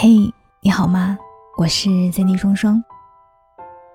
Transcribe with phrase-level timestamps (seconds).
[0.00, 1.18] 嘿，你好吗？
[1.56, 2.80] 我是 ZD 双双。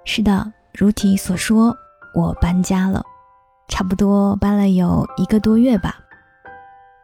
[0.03, 1.73] 是的，如题所说，
[2.13, 3.01] 我搬家了，
[3.69, 5.95] 差不多搬了有一个多月吧。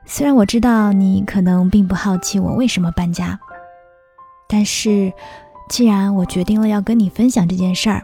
[0.03, 3.39] 虽然我知道你可能并不好奇我为什么搬家，
[4.49, 5.13] 但是
[5.69, 8.03] 既然我决定了要跟你分享这件事儿，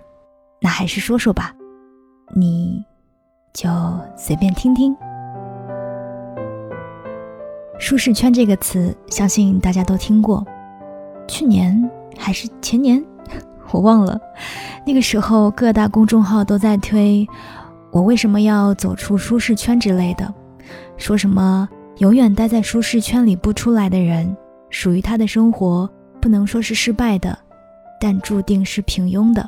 [0.62, 1.54] 那还是说说吧，
[2.34, 2.82] 你
[3.52, 3.70] 就
[4.16, 4.96] 随便听听。
[7.78, 10.48] 舒适圈这个词，相信大家都听过。
[11.28, 13.04] 去年还是前年，
[13.72, 14.20] 我忘了。
[14.86, 17.28] 那个时候，各大公众号都在推
[17.92, 20.34] “我为什么要走出舒适圈”之类的，
[20.98, 24.36] 说什么永远待在舒适圈里不出来的人，
[24.70, 25.90] 属于他的生活
[26.22, 27.38] 不能说是失败的，
[28.00, 29.48] 但注定是平庸的。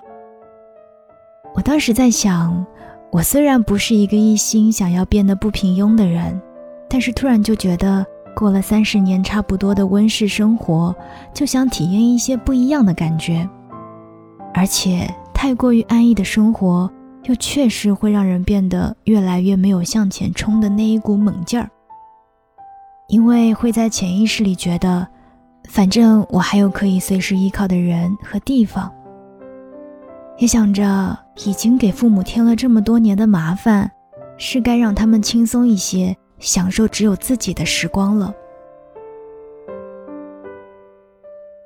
[1.54, 2.66] 我当时在想，
[3.12, 6.40] 我虽然不是一个一心想要变得不平庸的人，
[6.90, 8.06] 但是突然就觉得。
[8.38, 10.96] 过了三十年差不多的温室生活，
[11.34, 13.50] 就想体验一些不一样的感觉。
[14.54, 16.88] 而且太过于安逸的生活，
[17.24, 21.68] 又确实会让人变得越来越没有向前冲的那一股猛劲儿。
[23.08, 25.08] 因为会在潜意识里觉得，
[25.68, 28.92] 反正我还有可以随时依靠的人和地方。
[30.38, 33.90] 也想着已经给父母添了这么多年的麻烦，
[34.38, 36.16] 是该让他们轻松一些。
[36.40, 38.34] 享受只有自己的时光了。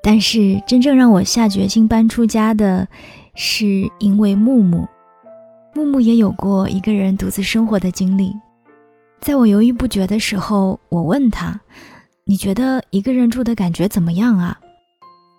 [0.03, 2.88] 但是真正让我下决心搬出家的，
[3.36, 4.88] 是因为木木。
[5.73, 8.33] 木木也有过一个人独自生活的经历。
[9.22, 11.61] 在我犹豫不决的时候，我问他
[12.25, 14.59] ：“你觉得一个人住的感觉怎么样啊？”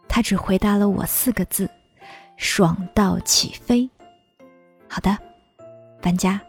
[0.08, 1.68] 他只回答了我四个字
[2.38, 3.90] ：“爽到起飞。”
[4.88, 5.18] 好的，
[6.00, 6.40] 搬家，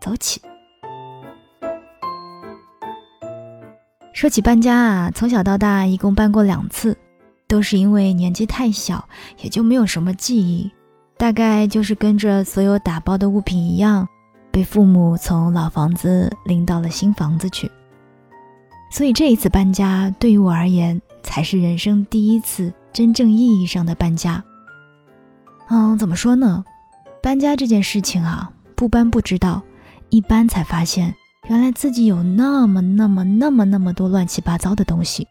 [0.00, 0.40] 走起。
[4.18, 6.98] 说起搬家啊，从小到大一共搬过两次，
[7.46, 9.08] 都是因为年纪太小，
[9.40, 10.68] 也就没有什么记忆。
[11.16, 14.08] 大概就是跟着所有打包的物品一样，
[14.50, 17.70] 被父母从老房子拎到了新房子去。
[18.90, 24.42] 所以这一次搬家对于我而言，才是人生第一次真正意义上的搬家。
[25.68, 26.64] 嗯，怎么说呢？
[27.22, 29.62] 搬家这件事情啊，不搬不知道，
[30.08, 31.14] 一搬才发现。
[31.48, 35.26] 原来自己有那么那么那么那么多乱七八糟的东西。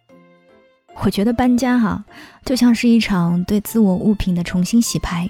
[1.04, 2.04] 我觉得搬家哈，
[2.44, 5.30] 就像是一场对自我物品的重新洗牌，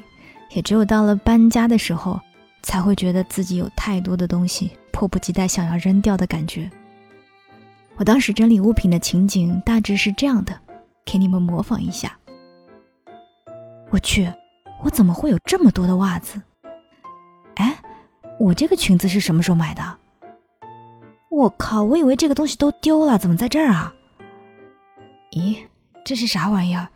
[0.52, 2.18] 也只有到了搬家的时候，
[2.64, 6.72] 才会觉得自己有太多的东西，迫不及待想要扔掉的感觉。
[7.98, 10.58] 我当时整理物品的情景大致是这样的，
[11.04, 12.18] 给你们模仿一下。
[13.90, 14.32] 我去，
[14.82, 16.42] 我怎么会有这么多的袜子？
[17.56, 17.78] 哎，
[18.40, 19.98] 我这个裙子是什么时候买的？
[21.30, 21.84] 我靠！
[21.84, 23.94] 我以为这个东西都丢了，怎么在这儿啊？
[25.34, 25.58] 咦，
[26.06, 26.88] 这是啥玩意儿？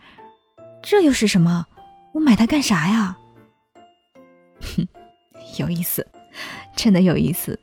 [0.81, 1.65] 这又是什么？
[2.13, 3.17] 我买它干啥呀？
[4.61, 4.87] 哼，
[5.59, 6.07] 有意思，
[6.75, 7.59] 真的有意思。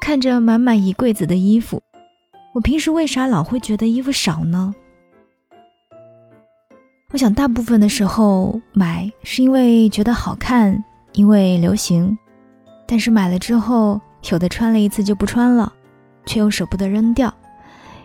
[0.00, 1.82] 看着满满一柜子的衣服，
[2.54, 4.72] 我平时为啥老会觉得衣服少呢？
[7.10, 12.16] 我想大部分的时候买是因为觉得好看，因为流行，
[12.86, 14.00] 但是买了之后。
[14.32, 15.72] 有的穿了一次就不穿了，
[16.26, 17.30] 却又舍不得扔掉；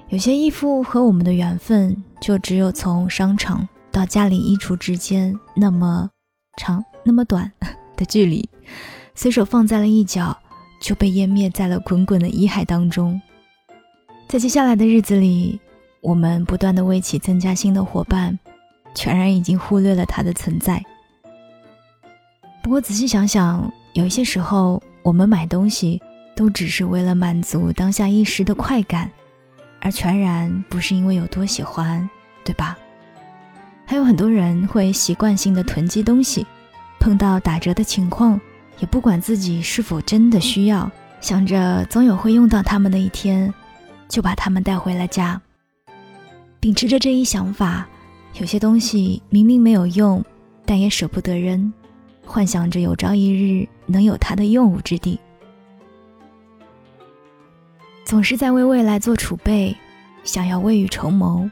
[0.10, 6.10] 有些衣服和我们的缘分就只有从商场到家里衣橱之间那么
[6.58, 7.52] 长、那么短
[7.96, 8.48] 的距离，
[9.16, 10.38] 随手放在了一角，
[10.82, 13.20] 就被湮灭在了滚滚的衣海当中。
[14.28, 15.60] 在接下来的日子里，
[16.02, 18.38] 我们不断的为其增加新的伙伴，
[18.94, 20.84] 全然已经忽略了它的存在。
[22.62, 26.00] 不过仔细想想，有一些时候我们买东西。
[26.40, 29.12] 都只是为了满足当下一时的快感，
[29.82, 32.10] 而全然不是因为有多喜欢，
[32.46, 32.78] 对吧？
[33.86, 36.48] 还有很多人会习惯性的囤积东西，
[36.98, 38.40] 碰到打折的情况，
[38.80, 40.90] 也不管自己是否真的需要，
[41.20, 43.54] 想着总有会用到它们的一天，
[44.08, 45.42] 就把它们带回了家。
[46.62, 47.86] 秉持着这一想法，
[48.40, 50.24] 有些东西明明没有用，
[50.66, 51.74] 但也舍不得扔，
[52.26, 55.20] 幻想着有朝一日能有它的用武之地。
[58.10, 59.78] 总是在为未来做储备，
[60.24, 61.48] 想要未雨绸缪，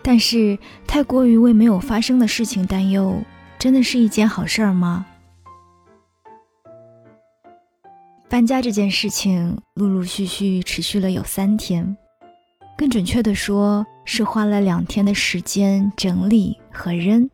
[0.00, 0.56] 但是
[0.86, 3.20] 太过于为没有发生的事情担忧，
[3.58, 5.04] 真的是一件好事儿吗？
[8.28, 11.96] 搬家这件事情陆陆续续持续了有三天，
[12.78, 17.28] 更准确的说是花了两天的时间整理和扔，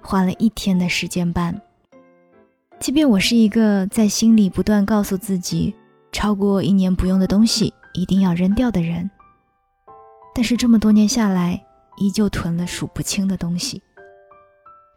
[0.00, 1.60] 花了一天的时间搬。
[2.78, 5.74] 即便我是一个在心里不断告诉自己，
[6.12, 7.74] 超过一年不用的东西。
[7.98, 9.10] 一定要扔掉的人，
[10.34, 11.60] 但是这么多年下来，
[11.96, 13.82] 依旧囤了数不清的东西。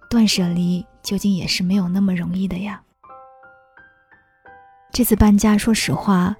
[0.10, 2.82] 断舍离究竟也是没有那么容易的呀。
[4.94, 6.36] 这次搬家，说实话，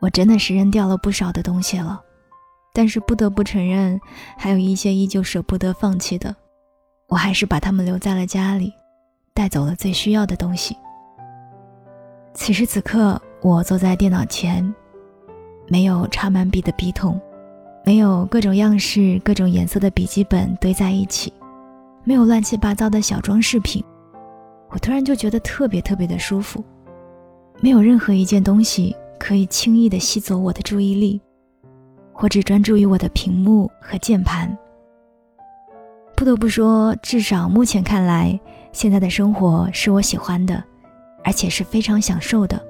[0.00, 2.00] 我真的是扔掉了不少的东西了，
[2.72, 4.00] 但是不得不承认，
[4.36, 6.34] 还有一些依旧舍不得放弃的，
[7.08, 8.72] 我还是把它们留在了家里，
[9.32, 10.76] 带走了最需要的东西。
[12.32, 14.74] 此时此刻，我坐在电脑前，
[15.70, 17.18] 没有插满笔的笔筒，
[17.84, 21.32] 没有各种样式、各种颜色的笔记本堆在一起，
[22.02, 23.82] 没有乱七八糟的小装饰品，
[24.68, 26.62] 我突然就觉得特别特别的舒服。
[27.60, 31.20] 没有任何一件东西可以轻易的吸走我的注意力，
[32.14, 34.58] 我只专注于我的屏幕和键盘。
[36.16, 38.38] 不得不说，至少目前看来，
[38.72, 40.64] 现在的生活是我喜欢的，
[41.22, 42.60] 而且是非常享受的。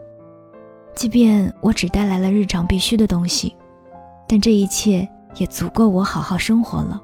[0.94, 3.56] 即便我只带来了日常必需的东西，
[4.28, 7.00] 但这一切也足够我好好生活了。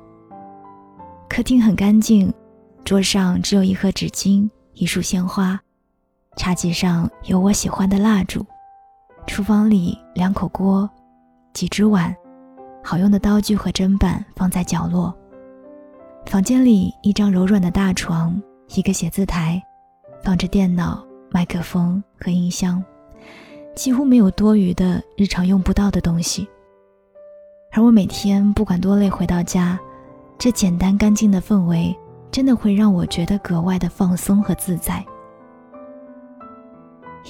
[1.28, 2.32] 客厅很干净，
[2.84, 5.58] 桌上只有一盒纸巾，一束鲜花。
[6.36, 8.44] 茶几上有我喜欢的蜡烛，
[9.26, 10.88] 厨房里两口锅，
[11.54, 12.14] 几只碗，
[12.84, 15.16] 好用的刀具和砧板放在角落。
[16.26, 18.40] 房间里一张柔软的大床，
[18.74, 19.62] 一个写字台，
[20.22, 22.84] 放着电脑、麦克风和音箱，
[23.76, 26.48] 几乎没有多余的日常用不到的东西。
[27.70, 29.78] 而我每天不管多累回到家，
[30.38, 31.94] 这简单干净的氛围，
[32.32, 35.04] 真的会让我觉得格外的放松和自在。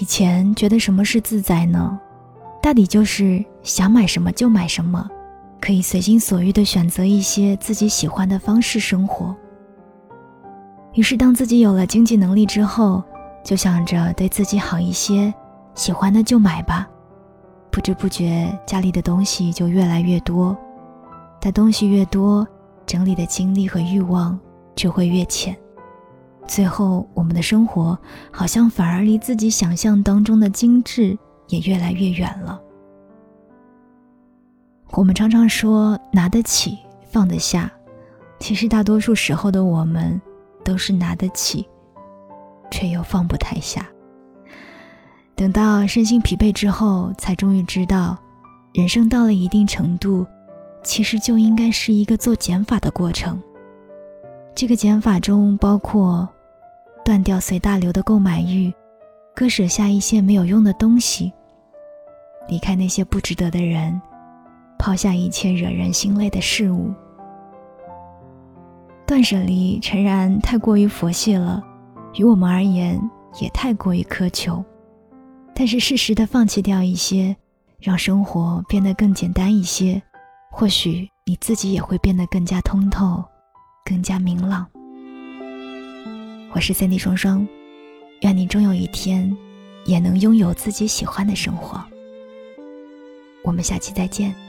[0.00, 1.98] 以前觉得什么是自在呢？
[2.62, 5.08] 大抵就是想买什么就买什么，
[5.60, 9.34] 可以随心所欲地选择一些自己喜欢的方式生活。
[10.94, 13.02] 于是，当自己有了经济能力之后，
[13.42, 15.32] 就想着对自己好一些，
[15.76, 16.88] 喜欢的就买吧。
[17.70, 20.56] 不知不觉，家里的东西就越来越多，
[21.38, 22.44] 但东西越多，
[22.86, 24.36] 整理的精力和欲望
[24.74, 25.54] 就会越浅。
[26.46, 27.98] 最后，我们的生活
[28.32, 31.16] 好像反而离自己想象当中的精致
[31.48, 32.58] 也越来越远了。
[34.92, 36.78] 我们常常说拿得起
[37.10, 37.70] 放得下，
[38.38, 40.18] 其实大多数时候的我们
[40.64, 41.68] 都是拿得起，
[42.70, 43.86] 却又放不太下。
[45.36, 48.16] 等到身心疲惫之后，才终于知道，
[48.72, 50.26] 人生到了一定程度，
[50.82, 53.40] 其实就应该是一个做减法的过程。
[54.54, 56.28] 这个减法中包括。
[57.04, 58.74] 断掉随大流的购买欲，
[59.32, 61.32] 割舍下一些没有用的东西，
[62.48, 64.02] 离开那些不值得的人，
[64.76, 66.92] 抛下一切惹人心累的事物。
[69.06, 71.62] 断舍离诚然太过于佛系了，
[72.14, 73.00] 于我们而言
[73.40, 74.64] 也太过于苛求。
[75.58, 77.34] 但是适时的放弃掉一些，
[77.80, 80.02] 让生活变得更简单一些，
[80.50, 83.24] 或许你自己也会变得更加通透，
[83.82, 84.66] 更加明朗。
[86.52, 87.48] 我是三 D 双双，
[88.20, 89.34] 愿你终有一天
[89.86, 91.82] 也能拥有自己喜欢的生活。
[93.42, 94.45] 我们下期再见。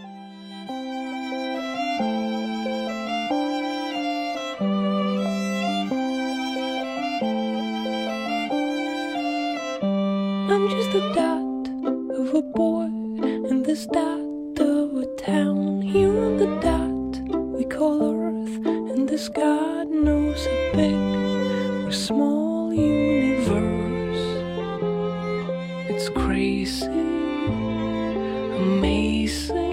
[13.78, 17.38] start of a town here on the dot.
[17.56, 20.96] We call Earth, and this God knows a big
[21.86, 24.24] or small universe.
[25.92, 26.88] It's crazy,
[28.58, 29.67] amazing.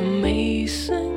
[0.00, 1.10] Amazing